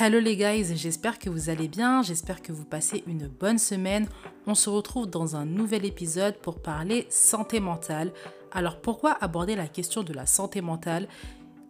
[0.00, 4.08] Hello les guys, j'espère que vous allez bien, j'espère que vous passez une bonne semaine.
[4.44, 8.12] On se retrouve dans un nouvel épisode pour parler santé mentale.
[8.50, 11.06] Alors pourquoi aborder la question de la santé mentale?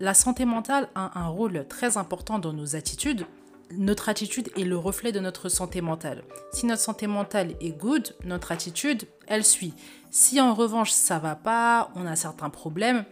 [0.01, 3.27] La santé mentale a un rôle très important dans nos attitudes.
[3.73, 6.25] Notre attitude est le reflet de notre santé mentale.
[6.51, 9.75] Si notre santé mentale est good, notre attitude, elle suit.
[10.11, 13.05] Si en revanche ça va pas, on a certains problèmes,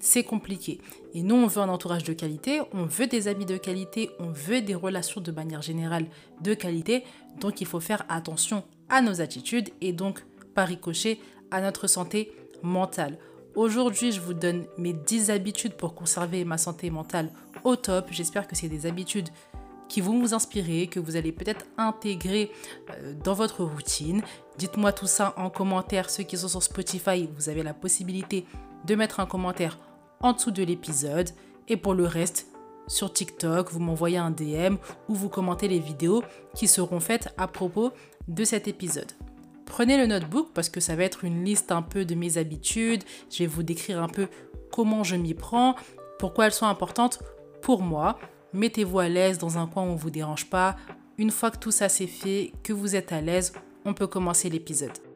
[0.00, 0.80] c'est compliqué.
[1.14, 4.30] Et nous, on veut un entourage de qualité, on veut des amis de qualité, on
[4.30, 6.06] veut des relations de manière générale
[6.42, 7.04] de qualité.
[7.40, 11.18] Donc, il faut faire attention à nos attitudes et donc, par ricochet,
[11.50, 12.32] à notre santé
[12.62, 13.18] mentale.
[13.54, 17.30] Aujourd'hui, je vous donne mes 10 habitudes pour conserver ma santé mentale
[17.64, 18.08] au top.
[18.10, 19.30] J'espère que c'est des habitudes
[19.88, 22.52] qui vont vous inspirer, que vous allez peut-être intégrer
[22.90, 24.22] euh, dans votre routine.
[24.58, 26.10] Dites-moi tout ça en commentaire.
[26.10, 28.44] Ceux qui sont sur Spotify, vous avez la possibilité
[28.86, 29.78] de mettre un commentaire
[30.20, 31.30] en dessous de l'épisode.
[31.68, 32.46] Et pour le reste,
[32.86, 34.76] sur TikTok, vous m'envoyez un DM
[35.08, 36.22] ou vous commentez les vidéos
[36.54, 37.92] qui seront faites à propos
[38.26, 39.12] de cet épisode.
[39.66, 43.04] Prenez le notebook parce que ça va être une liste un peu de mes habitudes.
[43.30, 44.28] Je vais vous décrire un peu
[44.72, 45.74] comment je m'y prends,
[46.18, 47.22] pourquoi elles sont importantes
[47.60, 48.18] pour moi.
[48.54, 50.76] Mettez-vous à l'aise dans un coin où on ne vous dérange pas.
[51.18, 53.52] Une fois que tout ça c'est fait, que vous êtes à l'aise,
[53.84, 55.07] on peut commencer l'épisode.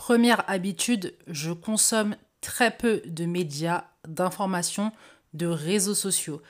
[0.00, 4.92] Première habitude, je consomme très peu de médias, d'informations,
[5.34, 6.40] de réseaux sociaux.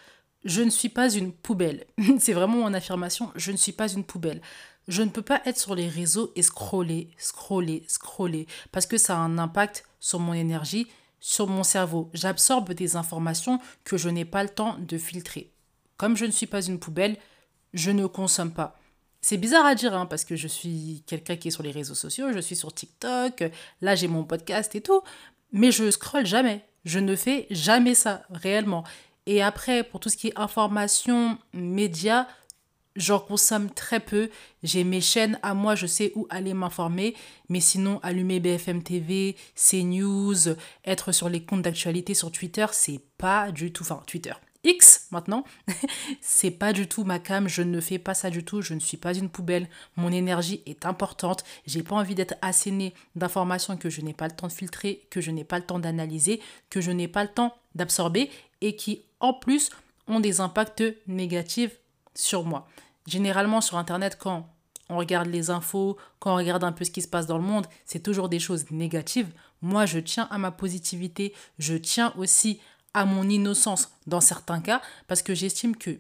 [0.45, 1.84] Je ne suis pas une poubelle.
[2.20, 4.41] C'est vraiment mon affirmation, je ne suis pas une poubelle.
[4.87, 9.17] Je ne peux pas être sur les réseaux et scroller, scroller, scroller, parce que ça
[9.17, 10.87] a un impact sur mon énergie,
[11.19, 12.09] sur mon cerveau.
[12.14, 15.51] J'absorbe des informations que je n'ai pas le temps de filtrer.
[15.97, 17.17] Comme je ne suis pas une poubelle,
[17.75, 18.80] je ne consomme pas.
[19.21, 21.95] C'est bizarre à dire, hein, parce que je suis quelqu'un qui est sur les réseaux
[21.95, 23.45] sociaux, je suis sur TikTok,
[23.83, 25.03] là j'ai mon podcast et tout,
[25.53, 26.65] mais je scrolle jamais.
[26.85, 28.85] Je ne fais jamais ça, réellement.
[29.27, 32.27] Et après, pour tout ce qui est information, médias,
[32.97, 34.31] j'en consomme très peu.
[34.63, 37.14] J'ai mes chaînes à moi, je sais où aller m'informer.
[37.48, 40.55] Mais sinon, allumer BFM TV, CNews,
[40.85, 43.83] être sur les comptes d'actualité sur Twitter, c'est pas du tout.
[43.83, 44.33] Enfin, Twitter.
[44.63, 45.45] X maintenant,
[46.21, 48.81] c'est pas du tout ma cam, je ne fais pas ça du tout, je ne
[48.81, 53.89] suis pas une poubelle, mon énergie est importante, j'ai pas envie d'être asséné d'informations que
[53.89, 56.81] je n'ai pas le temps de filtrer, que je n'ai pas le temps d'analyser, que
[56.81, 59.71] je n'ai pas le temps d'absorber et qui en plus
[60.09, 61.79] ont des impacts négatifs
[62.15, 62.69] sur moi.
[63.07, 64.47] Généralement sur internet quand
[64.91, 67.45] on regarde les infos, quand on regarde un peu ce qui se passe dans le
[67.45, 69.33] monde, c'est toujours des choses négatives.
[69.63, 72.61] Moi, je tiens à ma positivité, je tiens aussi
[72.95, 75.98] à mon innocence dans certains cas, parce que j'estime que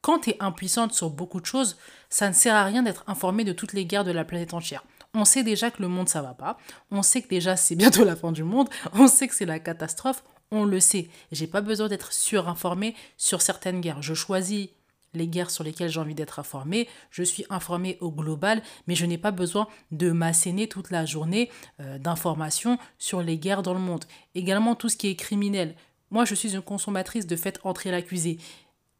[0.00, 1.76] quand tu es impuissante sur beaucoup de choses,
[2.08, 4.84] ça ne sert à rien d'être informé de toutes les guerres de la planète entière.
[5.14, 6.58] On sait déjà que le monde ça va pas,
[6.90, 9.58] on sait que déjà c'est bientôt la fin du monde, on sait que c'est la
[9.58, 11.08] catastrophe, on le sait.
[11.32, 14.02] J'ai pas besoin d'être surinformé sur certaines guerres.
[14.02, 14.70] Je choisis
[15.18, 16.88] les guerres sur lesquelles j'ai envie d'être informé.
[17.10, 21.50] Je suis informé au global, mais je n'ai pas besoin de m'asséner toute la journée
[21.80, 24.04] euh, d'informations sur les guerres dans le monde.
[24.34, 25.74] Également tout ce qui est criminel.
[26.10, 28.38] Moi, je suis une consommatrice de fait entrer l'accusé.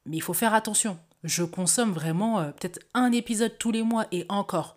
[0.05, 0.99] Mais il faut faire attention.
[1.25, 4.77] Je consomme vraiment euh, peut-être un épisode tous les mois et encore.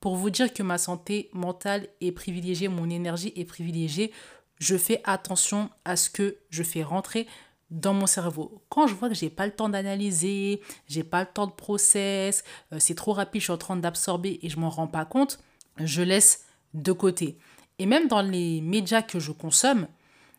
[0.00, 4.12] Pour vous dire que ma santé mentale est privilégiée, mon énergie est privilégiée,
[4.58, 7.26] je fais attention à ce que je fais rentrer
[7.70, 8.62] dans mon cerveau.
[8.68, 12.44] Quand je vois que j'ai pas le temps d'analyser, j'ai pas le temps de process,
[12.72, 15.38] euh, c'est trop rapide, je suis en train d'absorber et je m'en rends pas compte,
[15.78, 16.44] je laisse
[16.74, 17.38] de côté.
[17.78, 19.86] Et même dans les médias que je consomme,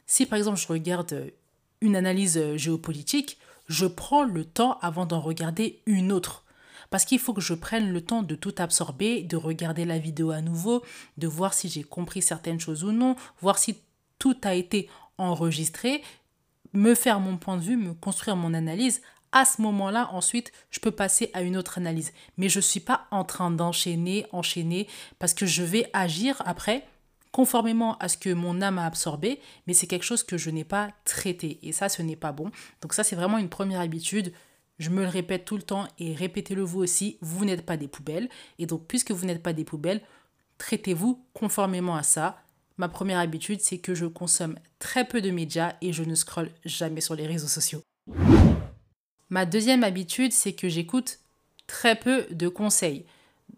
[0.06, 1.32] si par exemple je regarde
[1.80, 3.38] une analyse euh, géopolitique,
[3.68, 6.44] je prends le temps avant d'en regarder une autre.
[6.90, 10.32] Parce qu'il faut que je prenne le temps de tout absorber, de regarder la vidéo
[10.32, 10.84] à nouveau,
[11.18, 13.78] de voir si j'ai compris certaines choses ou non, voir si
[14.20, 16.04] tout a été enregistré,
[16.74, 19.02] me faire mon point de vue, me construire mon analyse,
[19.32, 22.12] à ce moment-là, ensuite, je peux passer à une autre analyse.
[22.38, 24.88] Mais je ne suis pas en train d'enchaîner, enchaîner,
[25.20, 26.86] parce que je vais agir après
[27.32, 30.66] conformément à ce que mon âme a absorbé, mais c'est quelque chose que je n'ai
[30.66, 31.60] pas traité.
[31.64, 32.52] Et ça, ce n'est pas bon.
[32.82, 34.34] Donc ça, c'est vraiment une première habitude.
[34.80, 37.88] Je me le répète tout le temps et répétez-le vous aussi, vous n'êtes pas des
[37.88, 38.30] poubelles.
[38.60, 40.02] Et donc, puisque vous n'êtes pas des poubelles,
[40.58, 42.44] traitez-vous conformément à ça.
[42.82, 46.50] Ma première habitude, c'est que je consomme très peu de médias et je ne scrolle
[46.66, 47.84] jamais sur les réseaux sociaux.
[49.30, 51.20] Ma deuxième habitude, c'est que j'écoute
[51.68, 53.06] très peu de conseils.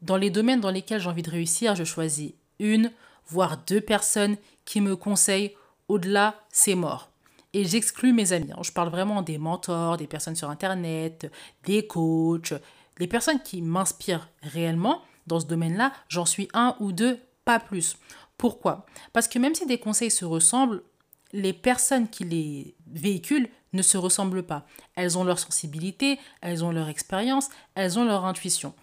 [0.01, 2.91] Dans les domaines dans lesquels j'ai envie de réussir, je choisis une,
[3.25, 4.35] voire deux personnes
[4.65, 5.53] qui me conseillent.
[5.87, 7.09] Au-delà, c'est mort.
[7.53, 8.51] Et j'exclus mes amis.
[8.61, 11.31] Je parle vraiment des mentors, des personnes sur Internet,
[11.63, 12.55] des coachs,
[12.99, 15.93] les personnes qui m'inspirent réellement dans ce domaine-là.
[16.09, 17.95] J'en suis un ou deux, pas plus.
[18.37, 18.85] Pourquoi?
[19.13, 20.83] Parce que même si des conseils se ressemblent,
[21.31, 24.67] les personnes qui les véhiculent ne se ressemblent pas.
[24.95, 28.73] Elles ont leur sensibilité, elles ont leur expérience, elles ont leur intuition.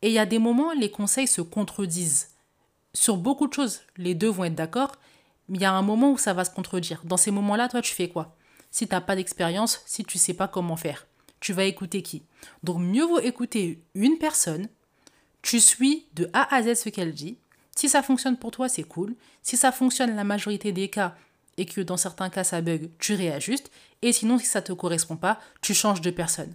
[0.00, 2.30] Et il y a des moments, les conseils se contredisent.
[2.94, 4.92] Sur beaucoup de choses, les deux vont être d'accord,
[5.48, 7.02] mais il y a un moment où ça va se contredire.
[7.04, 8.36] Dans ces moments-là, toi, tu fais quoi?
[8.70, 11.06] Si tu n'as pas d'expérience, si tu ne sais pas comment faire,
[11.40, 12.22] tu vas écouter qui?
[12.62, 14.68] Donc mieux vaut écouter une personne,
[15.42, 17.38] tu suis de A à Z ce qu'elle dit.
[17.78, 19.14] Si ça fonctionne pour toi, c'est cool.
[19.40, 21.14] Si ça fonctionne la majorité des cas
[21.58, 23.70] et que dans certains cas ça bug, tu réajustes.
[24.02, 26.52] Et sinon, si ça ne te correspond pas, tu changes de personne.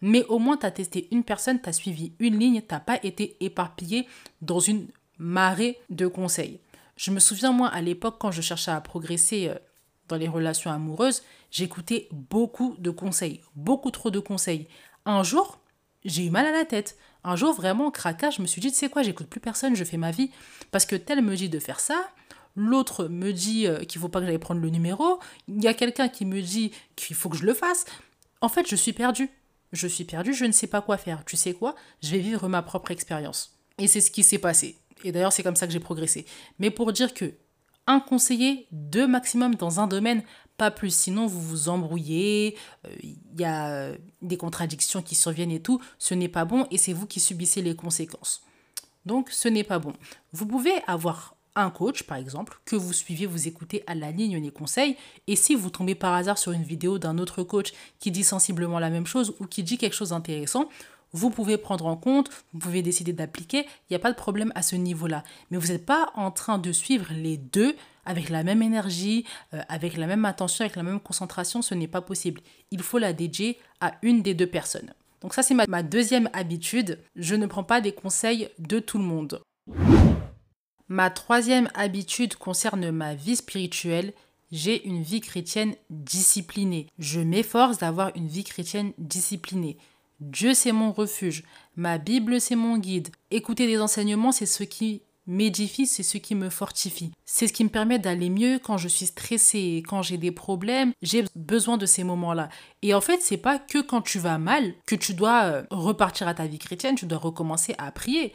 [0.00, 3.00] Mais au moins, tu as testé une personne, tu as suivi une ligne, tu pas
[3.02, 4.06] été éparpillé
[4.42, 4.86] dans une
[5.18, 6.60] marée de conseils.
[6.94, 9.56] Je me souviens, moi, à l'époque, quand je cherchais à progresser euh,
[10.06, 14.68] dans les relations amoureuses, j'écoutais beaucoup de conseils, beaucoup trop de conseils.
[15.04, 15.58] Un jour,
[16.04, 16.96] j'ai eu mal à la tête.
[17.24, 19.84] Un jour, vraiment, craquage, je me suis dit, tu sais quoi, j'écoute plus personne, je
[19.84, 20.30] fais ma vie.
[20.70, 22.08] Parce que tel me dit de faire ça,
[22.56, 25.18] l'autre me dit euh, qu'il faut pas que j'aille prendre le numéro,
[25.48, 27.84] il y a quelqu'un qui me dit qu'il faut que je le fasse.
[28.40, 29.30] En fait, je suis perdue.
[29.72, 31.24] Je suis perdue, je ne sais pas quoi faire.
[31.24, 33.56] Tu sais quoi Je vais vivre ma propre expérience.
[33.78, 34.78] Et c'est ce qui s'est passé.
[35.04, 36.26] Et d'ailleurs, c'est comme ça que j'ai progressé.
[36.58, 37.34] Mais pour dire que
[37.86, 40.22] un conseiller, deux maximum dans un domaine,
[40.68, 40.94] plus.
[40.94, 42.56] Sinon, vous vous embrouillez,
[43.02, 45.80] il euh, y a euh, des contradictions qui surviennent et tout.
[45.98, 48.42] Ce n'est pas bon et c'est vous qui subissez les conséquences.
[49.06, 49.94] Donc, ce n'est pas bon.
[50.32, 54.38] Vous pouvez avoir un coach, par exemple, que vous suivez, vous écoutez à la ligne
[54.38, 54.96] les conseils,
[55.26, 58.78] et si vous tombez par hasard sur une vidéo d'un autre coach qui dit sensiblement
[58.78, 60.68] la même chose ou qui dit quelque chose d'intéressant,
[61.12, 64.52] vous pouvez prendre en compte, vous pouvez décider d'appliquer, il n'y a pas de problème
[64.54, 65.24] à ce niveau-là.
[65.50, 67.74] Mais vous n'êtes pas en train de suivre les deux
[68.10, 69.24] avec la même énergie,
[69.54, 72.40] euh, avec la même attention, avec la même concentration, ce n'est pas possible.
[72.70, 74.92] Il faut la dédier à une des deux personnes.
[75.20, 76.98] Donc ça, c'est ma, ma deuxième habitude.
[77.14, 79.40] Je ne prends pas des conseils de tout le monde.
[80.88, 84.12] Ma troisième habitude concerne ma vie spirituelle.
[84.50, 86.88] J'ai une vie chrétienne disciplinée.
[86.98, 89.78] Je m'efforce d'avoir une vie chrétienne disciplinée.
[90.18, 91.44] Dieu, c'est mon refuge.
[91.76, 93.08] Ma Bible, c'est mon guide.
[93.30, 97.12] Écouter des enseignements, c'est ce qui m'édifie, c'est ce qui me fortifie.
[97.24, 100.92] C'est ce qui me permet d'aller mieux quand je suis stressée, quand j'ai des problèmes.
[101.00, 102.48] J'ai besoin de ces moments-là.
[102.82, 106.28] Et en fait, c'est pas que quand tu vas mal que tu dois euh, repartir
[106.28, 108.32] à ta vie chrétienne, tu dois recommencer à prier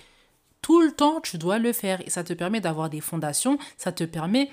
[0.61, 2.01] tout le temps, tu dois le faire.
[2.07, 4.49] Et ça te permet d'avoir des fondations, ça te permet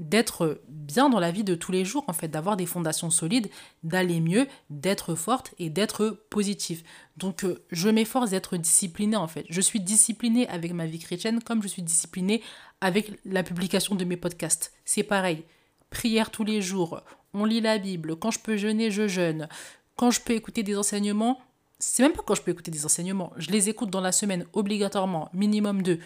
[0.00, 3.50] d'être bien dans la vie de tous les jours, en fait, d'avoir des fondations solides,
[3.84, 6.82] d'aller mieux, d'être forte et d'être positif.
[7.18, 9.44] Donc, euh, je m'efforce d'être disciplinée, en fait.
[9.50, 12.42] Je suis disciplinée avec ma vie chrétienne comme je suis disciplinée
[12.80, 14.72] avec la publication de mes podcasts.
[14.84, 15.44] C'est pareil.
[15.90, 17.02] Prière tous les jours,
[17.34, 19.48] on lit la Bible, quand je peux jeûner, je jeûne.
[19.96, 21.40] Quand je peux écouter des enseignements,
[21.78, 23.32] c'est même pas quand je peux écouter des enseignements.
[23.36, 25.98] Je les écoute dans la semaine obligatoirement, minimum deux.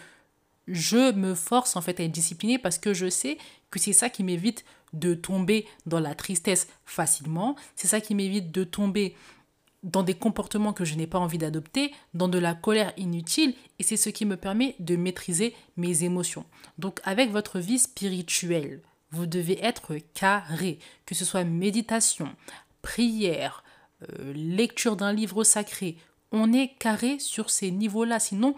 [0.67, 3.37] Je me force en fait à être disciplinée parce que je sais
[3.69, 7.55] que c'est ça qui m'évite de tomber dans la tristesse facilement.
[7.75, 9.15] C'est ça qui m'évite de tomber
[9.83, 13.83] dans des comportements que je n'ai pas envie d'adopter, dans de la colère inutile, et
[13.83, 16.45] c'est ce qui me permet de maîtriser mes émotions.
[16.79, 18.81] Donc avec votre vie spirituelle,
[19.11, 22.35] vous devez être carré, que ce soit méditation,
[22.81, 23.63] prière,
[24.01, 25.97] euh, lecture d'un livre sacré.
[26.31, 28.55] On est carré sur ces niveaux-là, sinon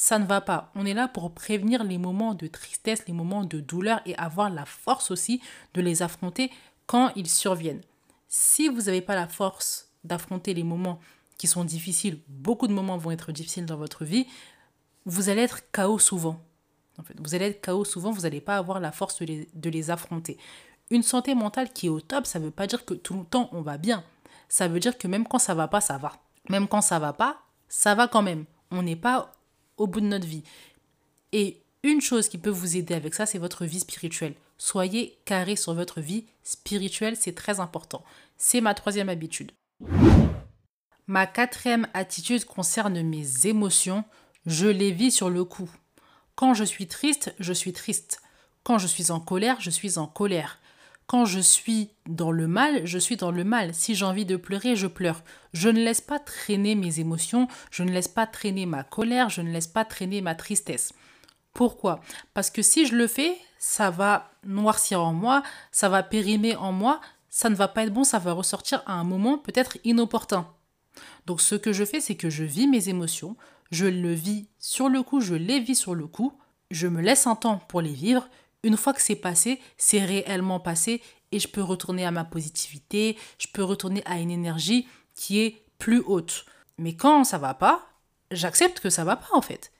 [0.00, 0.72] ça ne va pas.
[0.74, 4.48] On est là pour prévenir les moments de tristesse, les moments de douleur et avoir
[4.48, 5.42] la force aussi
[5.74, 6.50] de les affronter
[6.86, 7.82] quand ils surviennent.
[8.26, 11.00] Si vous n'avez pas la force d'affronter les moments
[11.36, 14.26] qui sont difficiles, beaucoup de moments vont être difficiles dans votre vie,
[15.04, 16.40] vous allez être chaos souvent.
[16.98, 19.48] En fait, vous allez être chaos souvent, vous n'allez pas avoir la force de les,
[19.52, 20.38] de les affronter.
[20.90, 23.24] Une santé mentale qui est au top, ça ne veut pas dire que tout le
[23.24, 24.02] temps on va bien
[24.50, 26.12] ça veut dire que même quand ça va pas, ça va.
[26.50, 28.44] Même quand ça va pas, ça va quand même.
[28.70, 29.32] On n'est pas
[29.80, 30.44] au bout de notre vie.
[31.32, 34.34] Et une chose qui peut vous aider avec ça, c'est votre vie spirituelle.
[34.58, 38.04] Soyez carré sur votre vie spirituelle, c'est très important.
[38.36, 39.52] C'est ma troisième habitude.
[41.06, 44.04] Ma quatrième attitude concerne mes émotions.
[44.44, 45.70] Je les vis sur le coup.
[46.34, 48.20] Quand je suis triste, je suis triste.
[48.62, 50.60] Quand je suis en colère, je suis en colère.
[51.10, 53.74] Quand je suis dans le mal, je suis dans le mal.
[53.74, 55.24] Si j'ai envie de pleurer, je pleure.
[55.52, 59.42] Je ne laisse pas traîner mes émotions, je ne laisse pas traîner ma colère, je
[59.42, 60.92] ne laisse pas traîner ma tristesse.
[61.52, 62.00] Pourquoi?
[62.32, 66.70] Parce que si je le fais, ça va noircir en moi, ça va périmer en
[66.70, 70.46] moi, ça ne va pas être bon, ça va ressortir à un moment peut-être inopportun.
[71.26, 73.34] Donc ce que je fais, c'est que je vis mes émotions,
[73.72, 76.38] je le vis sur le coup, je les vis sur le coup,
[76.70, 78.28] je me laisse un temps pour les vivre,
[78.62, 81.02] une fois que c'est passé, c'est réellement passé
[81.32, 85.64] et je peux retourner à ma positivité, je peux retourner à une énergie qui est
[85.78, 86.44] plus haute.
[86.78, 87.86] Mais quand ça va pas,
[88.30, 89.72] j'accepte que ça va pas en fait.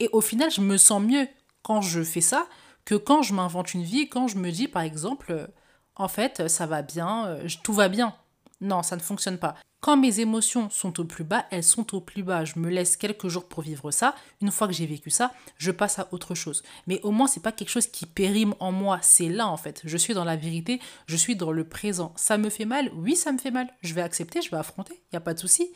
[0.00, 1.28] Et au final, je me sens mieux
[1.62, 2.46] quand je fais ça
[2.84, 5.50] que quand je m'invente une vie, quand je me dis par exemple
[5.96, 8.14] en fait, ça va bien, euh, tout va bien.
[8.60, 9.54] Non, ça ne fonctionne pas.
[9.80, 12.44] Quand mes émotions sont au plus bas, elles sont au plus bas.
[12.44, 14.16] Je me laisse quelques jours pour vivre ça.
[14.42, 16.64] Une fois que j'ai vécu ça, je passe à autre chose.
[16.88, 18.98] Mais au moins, c'est pas quelque chose qui périme en moi.
[19.02, 19.82] C'est là, en fait.
[19.84, 20.80] Je suis dans la vérité.
[21.06, 22.12] Je suis dans le présent.
[22.16, 22.90] Ça me fait mal?
[22.96, 23.68] Oui, ça me fait mal.
[23.82, 24.94] Je vais accepter, je vais affronter.
[24.94, 25.70] Il n'y a pas de souci.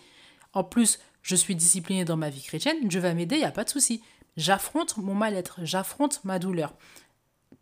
[0.53, 2.89] En plus, je suis disciplinée dans ma vie chrétienne.
[2.89, 4.03] Dieu va m'aider, il n'y a pas de souci.
[4.37, 5.61] J'affronte mon mal-être.
[5.63, 6.75] J'affronte ma douleur.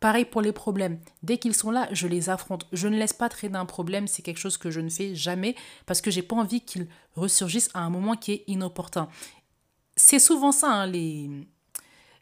[0.01, 0.99] Pareil pour les problèmes.
[1.21, 2.67] Dès qu'ils sont là, je les affronte.
[2.73, 5.55] Je ne laisse pas traîner un problème, c'est quelque chose que je ne fais jamais
[5.85, 9.07] parce que j'ai pas envie qu'ils ressurgissent à un moment qui est inopportun.
[9.95, 11.29] C'est souvent ça, hein, les,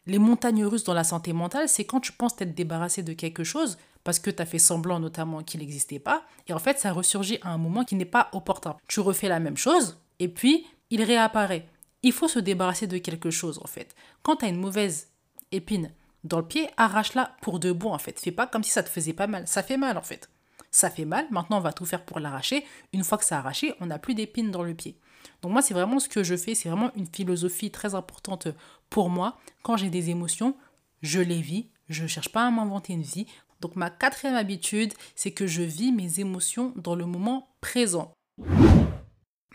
[0.06, 3.44] les montagnes russes dans la santé mentale, c'est quand tu penses t'être débarrassé de quelque
[3.44, 6.92] chose parce que tu as fait semblant notamment qu'il n'existait pas, et en fait ça
[6.92, 8.76] ressurgit à un moment qui n'est pas opportun.
[8.88, 11.66] Tu refais la même chose, et puis il réapparaît.
[12.02, 13.94] Il faut se débarrasser de quelque chose en fait.
[14.22, 15.08] Quand tu as une mauvaise
[15.50, 15.90] épine
[16.24, 18.18] dans le pied, arrache-la pour de bon en fait.
[18.20, 19.46] Fais pas comme si ça te faisait pas mal.
[19.46, 20.28] Ça fait mal en fait.
[20.70, 22.64] Ça fait mal, maintenant on va tout faire pour l'arracher.
[22.92, 24.96] Une fois que c'est arraché, on n'a plus d'épines dans le pied.
[25.42, 28.48] Donc moi c'est vraiment ce que je fais, c'est vraiment une philosophie très importante
[28.88, 29.38] pour moi.
[29.62, 30.54] Quand j'ai des émotions,
[31.02, 33.26] je les vis, je ne cherche pas à m'inventer une vie.
[33.60, 38.12] Donc ma quatrième habitude, c'est que je vis mes émotions dans le moment présent.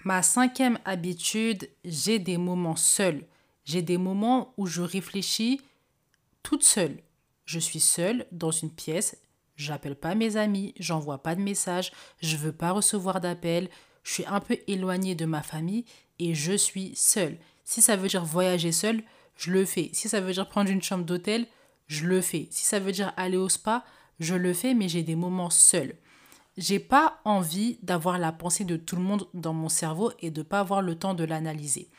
[0.04, 3.26] Ma cinquième habitude, j'ai des moments seuls.
[3.64, 5.62] J'ai des moments où je réfléchis
[6.46, 7.00] toute seule.
[7.46, 9.18] Je suis seule dans une pièce,
[9.56, 13.68] j'appelle pas mes amis, j'envoie pas de messages, je veux pas recevoir d'appels,
[14.04, 15.86] je suis un peu éloignée de ma famille
[16.20, 17.38] et je suis seule.
[17.64, 19.02] Si ça veut dire voyager seule,
[19.36, 19.90] je le fais.
[19.92, 21.48] Si ça veut dire prendre une chambre d'hôtel,
[21.88, 22.48] je le fais.
[22.52, 23.84] Si ça veut dire aller au spa,
[24.20, 25.96] je le fais, mais j'ai des moments seuls.
[26.58, 30.44] J'ai pas envie d'avoir la pensée de tout le monde dans mon cerveau et de
[30.44, 31.90] pas avoir le temps de l'analyser.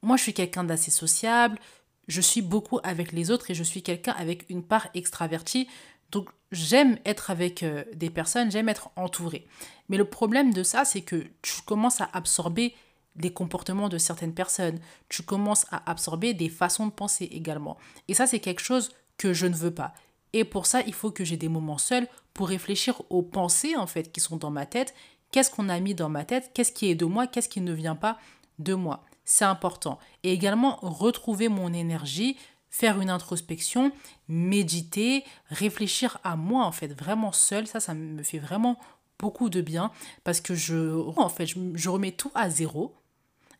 [0.00, 1.58] Moi, je suis quelqu'un d'assez sociable,
[2.08, 5.68] je suis beaucoup avec les autres et je suis quelqu'un avec une part extravertie.
[6.10, 9.46] Donc j'aime être avec euh, des personnes, j'aime être entourée.
[9.88, 12.74] Mais le problème de ça, c'est que tu commences à absorber
[13.16, 14.78] les comportements de certaines personnes.
[15.08, 17.78] Tu commences à absorber des façons de penser également.
[18.08, 19.94] Et ça, c'est quelque chose que je ne veux pas.
[20.32, 23.86] Et pour ça, il faut que j'ai des moments seuls pour réfléchir aux pensées en
[23.86, 24.94] fait qui sont dans ma tête.
[25.30, 26.50] Qu'est-ce qu'on a mis dans ma tête?
[26.54, 27.26] Qu'est-ce qui est de moi?
[27.26, 28.18] Qu'est-ce qui ne vient pas
[28.58, 29.04] de moi?
[29.24, 29.98] C'est important.
[30.22, 32.36] Et également retrouver mon énergie,
[32.70, 33.92] faire une introspection,
[34.28, 38.78] méditer, réfléchir à moi en fait, vraiment seul, ça, ça me fait vraiment
[39.18, 39.90] beaucoup de bien
[40.24, 42.94] parce que je, en fait, je, remets tout à zéro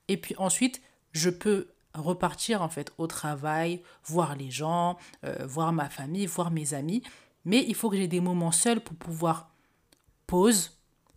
[0.08, 5.72] et puis ensuite, je peux repartir en fait au travail, voir les gens, euh, voir
[5.72, 7.02] ma famille, voir mes amis.
[7.44, 9.50] Mais il faut que j'ai des moments seuls pour pouvoir
[10.26, 10.72] pause,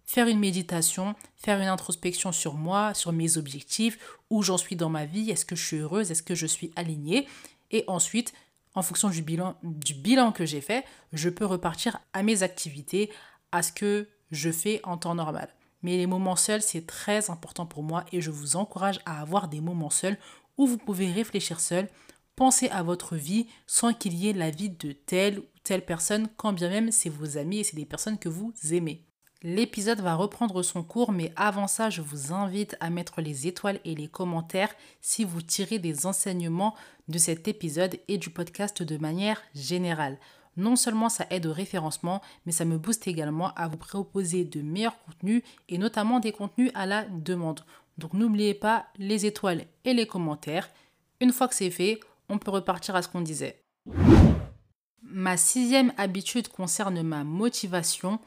[0.07, 3.99] faire une méditation, faire une introspection sur moi, sur mes objectifs,
[4.29, 6.71] où j'en suis dans ma vie, est-ce que je suis heureuse, est-ce que je suis
[6.77, 7.27] alignée.
[7.71, 8.33] Et ensuite,
[8.73, 13.11] en fonction du bilan, du bilan que j'ai fait, je peux repartir à mes activités,
[13.51, 15.49] à ce que je fais en temps normal.
[15.83, 19.49] Mais les moments seuls, c'est très important pour moi et je vous encourage à avoir
[19.49, 20.17] des moments seuls
[20.57, 21.89] où vous pouvez réfléchir seul,
[22.37, 26.29] penser à votre vie sans qu'il y ait la vie de telle ou telle personne,
[26.37, 29.06] quand bien même c'est vos amis et c'est des personnes que vous aimez.
[29.43, 33.79] L'épisode va reprendre son cours, mais avant ça, je vous invite à mettre les étoiles
[33.85, 36.73] et les commentaires si vous tirez des enseignements
[37.07, 40.17] de cet épisode et du podcast de manière générale.
[40.55, 44.61] Non seulement ça aide au référencement, mais ça me booste également à vous proposer de
[44.63, 47.63] meilleurs contenus et notamment des contenus à la demande.
[47.99, 50.67] Donc n'oubliez pas les étoiles et les commentaires.
[51.21, 53.61] Une fois que c'est fait, on peut repartir à ce qu'on disait.
[55.03, 58.19] Ma sixième habitude concerne ma motivation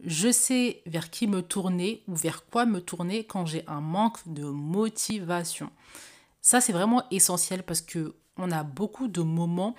[0.00, 4.18] je sais vers qui me tourner ou vers quoi me tourner quand j'ai un manque
[4.26, 5.70] de motivation.
[6.40, 9.74] Ça, c'est vraiment essentiel parce que on a beaucoup de moments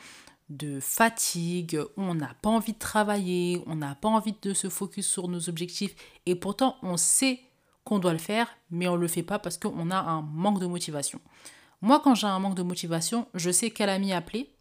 [0.49, 5.07] de fatigue, on n'a pas envie de travailler, on n'a pas envie de se focus
[5.07, 5.95] sur nos objectifs
[6.25, 7.41] et pourtant on sait
[7.83, 10.59] qu'on doit le faire, mais on ne le fait pas parce qu'on a un manque
[10.59, 11.19] de motivation.
[11.81, 14.54] Moi, quand j'ai un manque de motivation, je sais quel ami appeler,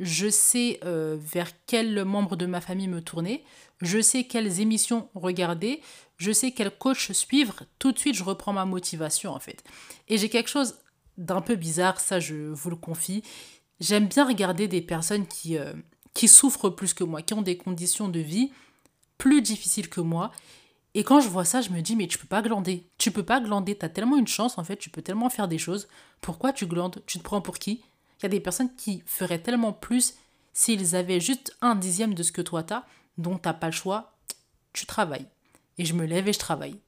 [0.00, 3.44] je sais euh, vers quel membre de ma famille me tourner,
[3.80, 5.80] je sais quelles émissions regarder,
[6.16, 9.62] je sais quel coach suivre, tout de suite je reprends ma motivation en fait.
[10.08, 10.78] Et j'ai quelque chose
[11.18, 13.22] d'un peu bizarre, ça je vous le confie.
[13.78, 15.72] J'aime bien regarder des personnes qui, euh,
[16.14, 18.50] qui souffrent plus que moi, qui ont des conditions de vie
[19.18, 20.32] plus difficiles que moi.
[20.94, 22.88] Et quand je vois ça, je me dis, mais tu peux pas glander.
[22.98, 23.78] Tu peux pas glander.
[23.78, 24.76] Tu as tellement une chance, en fait.
[24.76, 25.88] Tu peux tellement faire des choses.
[26.20, 27.00] Pourquoi tu glandes?
[27.06, 27.82] Tu te prends pour qui?
[28.20, 30.14] Il y a des personnes qui feraient tellement plus
[30.52, 32.84] s'ils avaient juste un dixième de ce que toi t'as,
[33.18, 34.12] donc t'as pas le choix,
[34.72, 35.26] tu travailles.
[35.78, 36.78] Et je me lève et je travaille.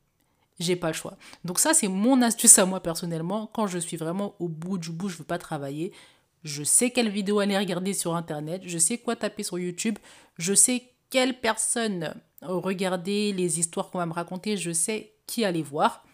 [0.59, 1.17] J'ai pas le choix.
[1.45, 3.47] Donc ça, c'est mon astuce à moi personnellement.
[3.47, 5.93] Quand je suis vraiment au bout du bout, je veux pas travailler.
[6.45, 8.63] Je sais quelle vidéo aller regarder sur Internet.
[8.67, 9.99] Je sais quoi taper sur YouTube.
[10.37, 15.63] Je sais quelle personne regarder les histoires qu'on va me raconter, je sais qui aller
[15.63, 16.05] voir.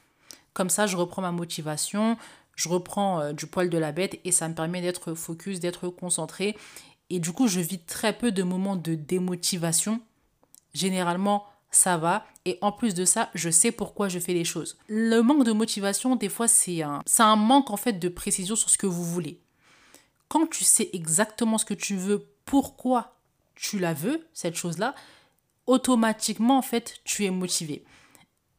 [0.52, 2.16] Comme ça, je reprends ma motivation,
[2.58, 5.88] je reprends euh, du poil de la bête et ça me permet d'être focus, d'être
[5.88, 6.56] concentré.
[7.08, 10.00] Et du coup, je vis très peu de moments de démotivation.
[10.74, 12.26] Généralement, ça va.
[12.46, 14.76] Et en plus de ça, je sais pourquoi je fais les choses.
[14.88, 18.70] Le manque de motivation, des fois, c'est un, un manque en fait de précision sur
[18.70, 19.40] ce que vous voulez.
[20.26, 23.14] Quand tu sais exactement ce que tu veux, pourquoi
[23.54, 24.96] tu la veux, cette chose-là,
[25.66, 27.84] automatiquement, en fait, tu es motivé.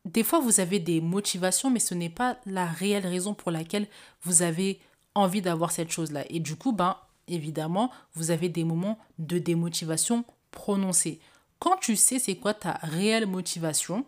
[0.10, 3.88] Des fois, vous avez des motivations, mais ce n'est pas la réelle raison pour laquelle
[4.24, 4.80] vous avez
[5.14, 6.26] envie d'avoir cette chose-là.
[6.30, 6.98] Et du coup, ben,
[7.28, 11.20] évidemment, vous avez des moments de démotivation prononcés.
[11.60, 14.04] Quand tu sais c'est quoi ta réelle motivation,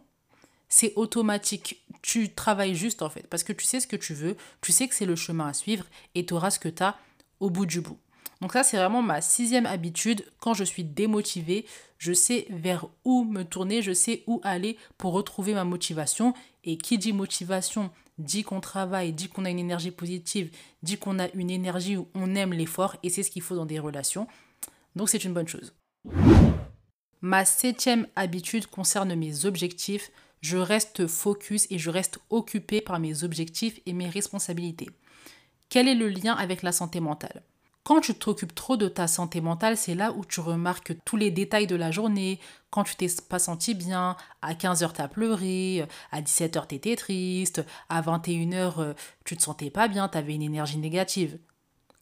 [0.69, 1.83] c'est automatique.
[2.01, 4.87] Tu travailles juste en fait, parce que tu sais ce que tu veux, tu sais
[4.87, 6.97] que c'est le chemin à suivre et tu auras ce que tu as
[7.39, 7.99] au bout du bout.
[8.41, 10.25] Donc ça, c'est vraiment ma sixième habitude.
[10.39, 11.65] Quand je suis démotivée,
[11.99, 16.33] je sais vers où me tourner, je sais où aller pour retrouver ma motivation.
[16.63, 20.51] Et qui dit motivation dit qu'on travaille, dit qu'on a une énergie positive,
[20.83, 23.65] dit qu'on a une énergie où on aime l'effort et c'est ce qu'il faut dans
[23.65, 24.27] des relations.
[24.95, 25.73] Donc c'est une bonne chose.
[27.21, 30.11] Ma septième habitude concerne mes objectifs.
[30.41, 34.89] Je reste focus et je reste occupé par mes objectifs et mes responsabilités.
[35.69, 37.43] Quel est le lien avec la santé mentale?
[37.83, 41.31] Quand tu t'occupes trop de ta santé mentale, c'est là où tu remarques tous les
[41.31, 42.39] détails de la journée.
[42.69, 48.01] Quand tu t'es pas senti bien, à 15h t'as pleuré, à 17h t'étais triste, à
[48.01, 48.93] 21h euh,
[49.25, 51.39] tu te sentais pas bien, t'avais une énergie négative.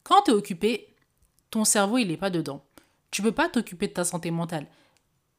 [0.03, 0.95] Quand tu es occupé,
[1.49, 2.65] ton cerveau il est pas dedans.
[3.09, 4.67] Tu peux pas t'occuper de ta santé mentale.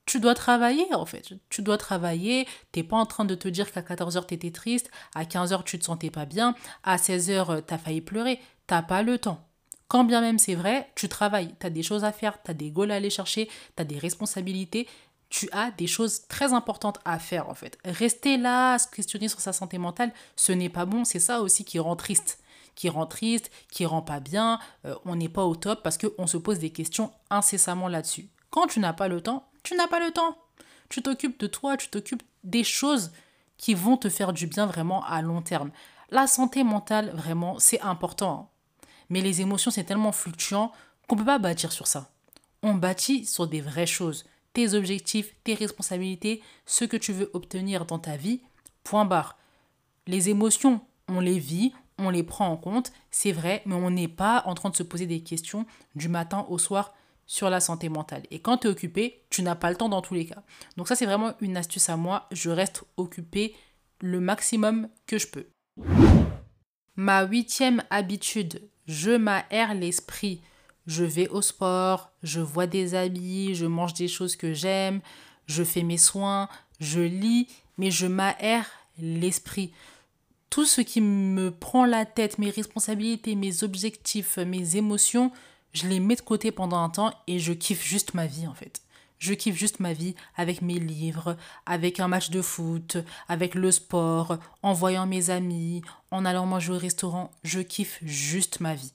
[0.06, 1.34] Tu dois travailler en fait.
[1.50, 2.48] Tu dois travailler.
[2.72, 5.84] T'es pas en train de te dire qu'à 14h t'étais triste, à 15h tu te
[5.84, 8.40] sentais pas bien, à 16h t'as failli pleurer.
[8.66, 9.49] T'as pas le temps.
[9.90, 12.54] Quand bien même c'est vrai, tu travailles, tu as des choses à faire, tu as
[12.54, 14.86] des goals à aller chercher, tu as des responsabilités,
[15.30, 17.76] tu as des choses très importantes à faire en fait.
[17.84, 21.64] Rester là, se questionner sur sa santé mentale, ce n'est pas bon, c'est ça aussi
[21.64, 22.38] qui rend triste
[22.76, 26.26] qui rend triste, qui rend pas bien, euh, on n'est pas au top parce qu'on
[26.26, 28.28] se pose des questions incessamment là-dessus.
[28.48, 30.38] Quand tu n'as pas le temps, tu n'as pas le temps.
[30.88, 33.12] Tu t'occupes de toi, tu t'occupes des choses
[33.58, 35.72] qui vont te faire du bien vraiment à long terme.
[36.10, 38.49] La santé mentale, vraiment, c'est important.
[39.10, 40.72] Mais les émotions, c'est tellement fluctuant
[41.06, 42.10] qu'on ne peut pas bâtir sur ça.
[42.62, 44.24] On bâtit sur des vraies choses.
[44.52, 48.40] Tes objectifs, tes responsabilités, ce que tu veux obtenir dans ta vie,
[48.84, 49.36] point barre.
[50.06, 54.08] Les émotions, on les vit, on les prend en compte, c'est vrai, mais on n'est
[54.08, 56.94] pas en train de se poser des questions du matin au soir
[57.26, 58.22] sur la santé mentale.
[58.30, 60.42] Et quand tu es occupé, tu n'as pas le temps dans tous les cas.
[60.76, 62.26] Donc ça, c'est vraiment une astuce à moi.
[62.32, 63.54] Je reste occupé
[64.00, 65.46] le maximum que je peux.
[66.96, 70.40] Ma huitième habitude je m'aère l'esprit.
[70.86, 75.00] Je vais au sport, je vois des amis, je mange des choses que j'aime,
[75.46, 76.48] je fais mes soins,
[76.80, 78.66] je lis, mais je m'aère
[78.98, 79.72] l'esprit.
[80.48, 85.30] Tout ce qui me prend la tête, mes responsabilités, mes objectifs, mes émotions,
[85.72, 88.54] je les mets de côté pendant un temps et je kiffe juste ma vie en
[88.54, 88.82] fait.
[89.20, 92.96] Je kiffe juste ma vie avec mes livres, avec un match de foot,
[93.28, 97.30] avec le sport, en voyant mes amis, en allant manger au restaurant.
[97.44, 98.94] Je kiffe juste ma vie.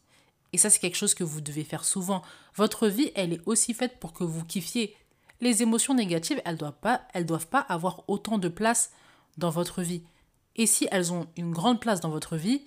[0.51, 2.23] Et ça, c'est quelque chose que vous devez faire souvent.
[2.55, 4.95] Votre vie, elle est aussi faite pour que vous kiffiez.
[5.41, 8.91] Les émotions négatives, elles ne doivent, pas, doivent pas avoir autant de place
[9.37, 10.01] dans votre vie.
[10.55, 12.61] Et si elles ont une grande place dans votre vie,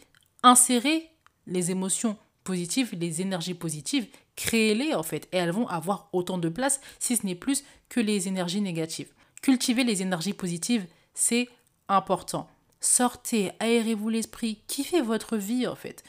[0.45, 1.11] insérez
[1.49, 4.07] les émotions positives, les énergies positives
[4.39, 7.99] créez-les en fait, et elles vont avoir autant de place, si ce n'est plus que
[7.99, 9.13] les énergies négatives.
[9.43, 11.49] Cultiver les énergies positives, c'est
[11.89, 12.49] important.
[12.81, 16.05] Sortez, aérez-vous l'esprit, kiffez votre vie en fait.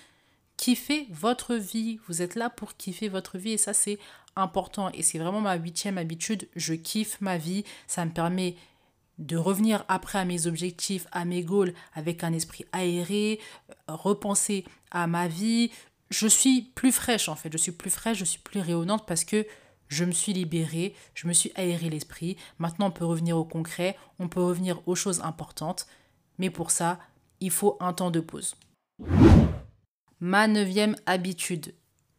[0.57, 1.99] Kiffez votre vie.
[2.07, 3.97] Vous êtes là pour kiffer votre vie et ça c'est
[4.35, 4.91] important.
[4.93, 6.47] Et c'est vraiment ma huitième habitude.
[6.55, 7.63] Je kiffe ma vie.
[7.87, 8.55] Ça me permet
[9.17, 13.39] de revenir après à mes objectifs, à mes goals avec un esprit aéré,
[13.87, 15.71] repenser à ma vie,
[16.10, 19.24] je suis plus fraîche en fait, je suis plus fraîche, je suis plus rayonnante parce
[19.24, 19.45] que
[19.88, 22.38] je me suis libérée, je me suis aéré l'esprit.
[22.60, 25.88] Maintenant, on peut revenir au concret, on peut revenir aux choses importantes,
[26.38, 27.00] mais pour ça,
[27.39, 28.56] il faut un temps de pause.
[30.19, 31.74] Ma neuvième habitude,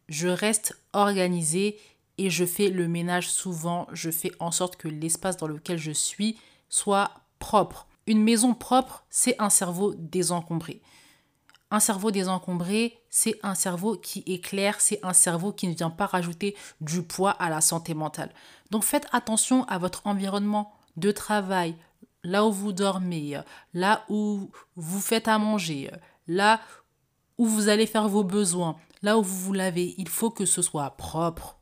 [0.09, 1.79] je reste organisée
[2.17, 5.91] et je fais le ménage souvent, je fais en sorte que l'espace dans lequel je
[5.91, 7.87] suis soit propre.
[8.07, 10.81] Une maison propre, c'est un cerveau désencombré.
[11.71, 15.89] Un cerveau désencombré, c'est un cerveau qui est clair, c'est un cerveau qui ne vient
[15.89, 18.31] pas rajouter du poids à la santé mentale.
[18.69, 21.75] Donc faites attention à votre environnement de travail,
[22.23, 23.39] là où vous dormez,
[23.73, 25.89] là où vous faites à manger,
[26.27, 26.59] là
[27.37, 29.95] où vous allez faire vos besoins, là où vous vous lavez.
[29.97, 31.57] Il faut que ce soit propre.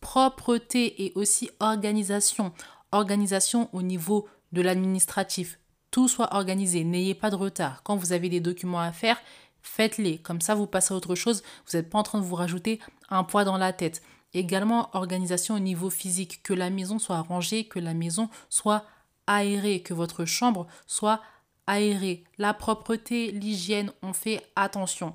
[0.00, 2.52] Propreté et aussi organisation.
[2.92, 5.58] organisation au niveau de l'administratif.
[5.90, 7.82] Tout soit organisé, n'ayez pas de retard.
[7.82, 9.20] Quand vous avez des documents à faire,
[9.62, 10.18] faites-les.
[10.18, 11.42] Comme ça, vous passez à autre chose.
[11.66, 14.02] Vous n'êtes pas en train de vous rajouter un poids dans la tête.
[14.32, 18.84] Également, organisation au niveau physique, que la maison soit rangée, que la maison soit
[19.26, 21.20] aérée, que votre chambre soit
[21.66, 22.24] aérée.
[22.38, 25.14] La propreté, l'hygiène, on fait attention.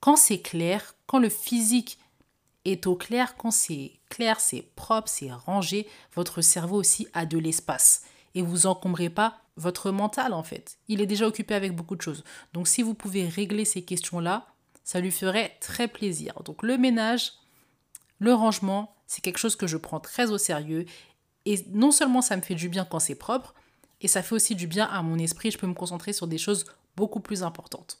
[0.00, 1.98] Quand c'est clair, quand le physique
[2.64, 7.38] est au clair, quand c'est clair, c'est propre, c'est rangé, votre cerveau aussi a de
[7.38, 8.02] l'espace.
[8.34, 10.78] Et vous encombrez pas votre mental en fait.
[10.88, 12.24] Il est déjà occupé avec beaucoup de choses.
[12.52, 14.46] Donc si vous pouvez régler ces questions-là,
[14.84, 16.40] ça lui ferait très plaisir.
[16.44, 17.32] Donc le ménage,
[18.18, 20.86] le rangement, c'est quelque chose que je prends très au sérieux.
[21.44, 23.54] Et non seulement ça me fait du bien quand c'est propre,
[24.00, 26.38] et ça fait aussi du bien à mon esprit, je peux me concentrer sur des
[26.38, 26.64] choses
[26.96, 28.00] beaucoup plus importantes.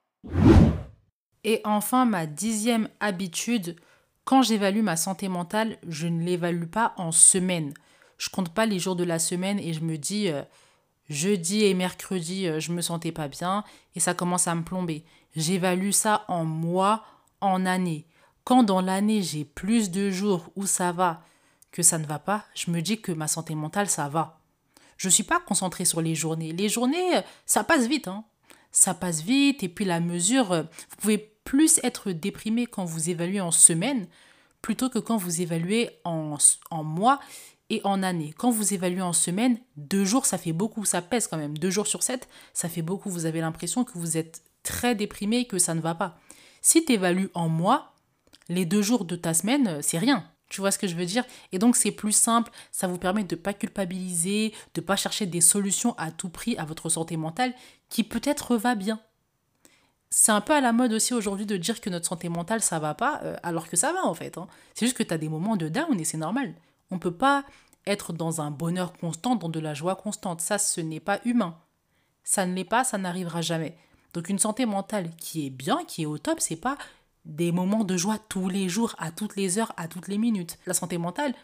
[1.44, 3.76] Et enfin, ma dixième habitude,
[4.24, 7.74] quand j'évalue ma santé mentale, je ne l'évalue pas en semaine.
[8.18, 10.42] Je compte pas les jours de la semaine et je me dis euh,
[11.08, 15.04] jeudi et mercredi, euh, je me sentais pas bien et ça commence à me plomber.
[15.36, 17.04] J'évalue ça en mois,
[17.40, 18.06] en années.
[18.44, 21.22] Quand dans l'année j'ai plus de jours où ça va
[21.70, 24.40] que ça ne va pas, je me dis que ma santé mentale ça va.
[24.96, 26.52] Je ne suis pas concentrée sur les journées.
[26.52, 28.08] Les journées, euh, ça passe vite.
[28.08, 28.24] Hein.
[28.72, 33.40] Ça passe vite et puis la mesure, vous pouvez plus être déprimé quand vous évaluez
[33.40, 34.06] en semaine
[34.60, 36.36] plutôt que quand vous évaluez en,
[36.70, 37.20] en mois
[37.70, 38.34] et en année.
[38.36, 41.58] Quand vous évaluez en semaine, deux jours, ça fait beaucoup, ça pèse quand même.
[41.58, 43.10] Deux jours sur sept, ça fait beaucoup.
[43.10, 46.18] Vous avez l'impression que vous êtes très déprimé et que ça ne va pas.
[46.62, 47.94] Si tu évalues en mois,
[48.48, 50.24] les deux jours de ta semaine, c'est rien.
[50.48, 51.24] Tu vois ce que je veux dire?
[51.52, 54.96] Et donc c'est plus simple, ça vous permet de ne pas culpabiliser, de ne pas
[54.96, 57.52] chercher des solutions à tout prix à votre santé mentale
[57.90, 58.98] qui peut-être va bien
[60.10, 62.78] c'est un peu à la mode aussi aujourd'hui de dire que notre santé mentale ça
[62.78, 64.38] va pas, euh, alors que ça va en fait.
[64.38, 64.46] Hein.
[64.74, 66.54] C'est juste que tu as des moments de down et c'est normal.
[66.90, 67.44] On peut pas
[67.86, 70.40] être dans un bonheur constant, dans de la joie constante.
[70.40, 71.58] Ça, ce n'est pas humain.
[72.24, 73.76] Ça ne l'est pas, ça n'arrivera jamais.
[74.14, 76.76] Donc une santé mentale qui est bien, qui est au top, c'est pas
[77.24, 80.58] des moments de joie tous les jours, à toutes les heures, à toutes les minutes.
[80.66, 81.34] La santé mentale,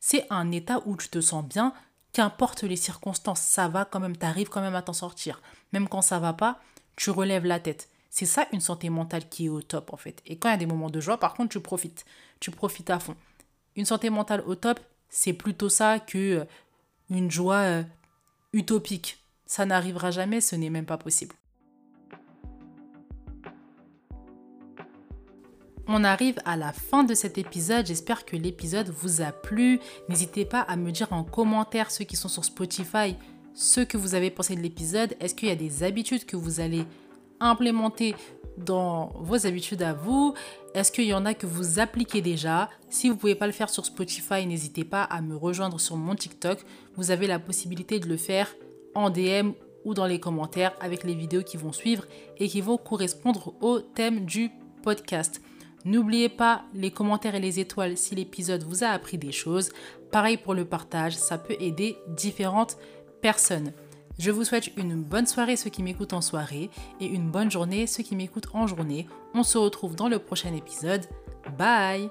[0.00, 1.72] c'est un état où tu te sens bien,
[2.12, 5.42] qu'importe les circonstances, ça va quand même, tu arrives quand même à t'en sortir.
[5.72, 6.60] Même quand ça va pas,
[6.96, 7.88] tu relèves la tête.
[8.08, 10.22] C'est ça une santé mentale qui est au top en fait.
[10.24, 12.04] Et quand il y a des moments de joie, par contre, tu profites.
[12.38, 13.16] Tu profites à fond.
[13.76, 14.78] Une santé mentale au top,
[15.14, 16.44] c'est plutôt ça que euh,
[17.08, 17.82] une joie euh,
[18.52, 19.24] utopique.
[19.46, 21.36] Ça n'arrivera jamais, ce n'est même pas possible.
[25.86, 27.86] On arrive à la fin de cet épisode.
[27.86, 29.78] J'espère que l'épisode vous a plu.
[30.08, 33.14] N'hésitez pas à me dire en commentaire ceux qui sont sur Spotify
[33.54, 35.14] ce que vous avez pensé de l'épisode.
[35.20, 36.84] Est-ce qu'il y a des habitudes que vous allez
[37.38, 38.16] implémenter
[38.58, 40.34] dans vos habitudes à vous
[40.74, 42.70] Est-ce qu'il y en a que vous appliquez déjà?
[42.88, 45.96] Si vous ne pouvez pas le faire sur Spotify, n'hésitez pas à me rejoindre sur
[45.96, 46.64] mon TikTok.
[46.96, 48.54] Vous avez la possibilité de le faire
[48.94, 49.52] en DM
[49.84, 52.04] ou dans les commentaires avec les vidéos qui vont suivre
[52.38, 54.50] et qui vont correspondre au thème du
[54.82, 55.40] podcast.
[55.84, 59.70] N'oubliez pas les commentaires et les étoiles si l'épisode vous a appris des choses.
[60.10, 62.78] Pareil pour le partage, ça peut aider différentes
[63.20, 63.72] personnes.
[64.18, 67.86] Je vous souhaite une bonne soirée ceux qui m'écoutent en soirée et une bonne journée
[67.86, 69.06] ceux qui m'écoutent en journée.
[69.34, 71.04] On se retrouve dans le prochain épisode.
[71.58, 72.08] Bye